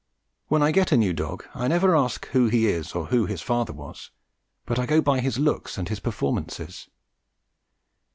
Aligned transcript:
When 0.47 0.63
I 0.63 0.71
get 0.71 0.91
a 0.91 0.97
new 0.97 1.13
dog 1.13 1.45
I 1.53 1.67
never 1.67 1.95
ask 1.95 2.25
who 2.29 2.47
he 2.47 2.65
is, 2.65 2.93
or 2.93 3.05
who 3.05 3.27
his 3.27 3.43
father 3.43 3.71
was, 3.71 4.09
but 4.65 4.79
I 4.79 4.87
go 4.87 4.99
by 4.99 5.19
his 5.19 5.37
looks 5.37 5.77
and 5.77 5.87
his 5.89 5.99
performances. 5.99 6.89